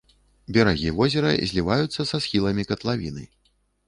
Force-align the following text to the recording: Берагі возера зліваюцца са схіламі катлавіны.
Берагі 0.55 0.93
возера 0.99 1.33
зліваюцца 1.51 2.05
са 2.13 2.21
схіламі 2.25 2.65
катлавіны. 2.73 3.27